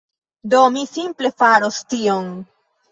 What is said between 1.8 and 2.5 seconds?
tion.